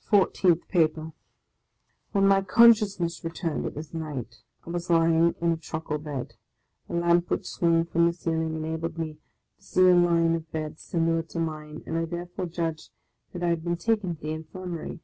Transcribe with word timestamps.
FOURTEENTH 0.00 0.66
PAPER 0.66 1.12
WHEN 2.10 2.26
my 2.26 2.42
consciousness 2.42 3.22
returned 3.22 3.64
it 3.64 3.76
was 3.76 3.94
night; 3.94 4.42
I 4.66 4.70
was 4.70 4.90
lying 4.90 5.36
on 5.40 5.52
a 5.52 5.56
truckle 5.56 5.98
bed; 5.98 6.34
a 6.88 6.94
lamp 6.94 7.30
which 7.30 7.46
swung 7.46 7.84
from 7.84 8.06
the 8.06 8.12
ceiling 8.12 8.56
enabled 8.56 8.98
me 8.98 9.18
to 9.58 9.62
see 9.62 9.86
a 9.88 9.94
line 9.94 10.34
of 10.34 10.50
beds 10.50 10.82
similar 10.82 11.22
to 11.22 11.38
mine, 11.38 11.84
and 11.86 11.96
I 11.96 12.04
therefore 12.04 12.46
judged 12.46 12.90
that 13.32 13.44
I 13.44 13.50
had 13.50 13.62
been 13.62 13.76
taken 13.76 14.16
to 14.16 14.20
the 14.20 14.32
Infirmary. 14.32 14.98